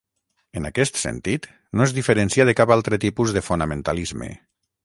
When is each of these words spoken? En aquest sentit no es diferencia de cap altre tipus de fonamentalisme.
En 0.61 0.67
aquest 0.69 0.97
sentit 1.01 1.45
no 1.79 1.87
es 1.87 1.95
diferencia 1.99 2.49
de 2.51 2.57
cap 2.63 2.75
altre 2.79 3.01
tipus 3.07 3.35
de 3.37 3.45
fonamentalisme. 3.51 4.33